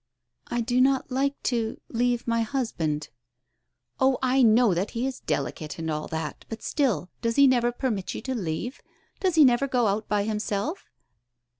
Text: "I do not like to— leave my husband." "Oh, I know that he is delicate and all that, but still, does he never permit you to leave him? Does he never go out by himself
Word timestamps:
"I 0.47 0.61
do 0.61 0.81
not 0.81 1.11
like 1.11 1.39
to— 1.43 1.79
leave 1.87 2.27
my 2.27 2.41
husband." 2.41 3.09
"Oh, 3.99 4.17
I 4.23 4.41
know 4.41 4.73
that 4.73 4.91
he 4.97 5.05
is 5.05 5.19
delicate 5.19 5.77
and 5.77 5.91
all 5.91 6.07
that, 6.07 6.43
but 6.49 6.63
still, 6.63 7.11
does 7.21 7.35
he 7.35 7.45
never 7.45 7.71
permit 7.71 8.15
you 8.15 8.21
to 8.21 8.33
leave 8.33 8.77
him? 8.77 8.83
Does 9.19 9.35
he 9.35 9.45
never 9.45 9.67
go 9.67 9.85
out 9.85 10.07
by 10.07 10.23
himself 10.23 10.89